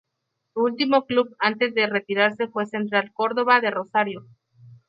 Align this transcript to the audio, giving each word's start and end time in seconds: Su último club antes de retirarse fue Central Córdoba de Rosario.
Su 0.55 0.63
último 0.63 1.05
club 1.05 1.35
antes 1.37 1.75
de 1.75 1.85
retirarse 1.85 2.47
fue 2.47 2.65
Central 2.65 3.11
Córdoba 3.13 3.61
de 3.61 3.69
Rosario. 3.69 4.25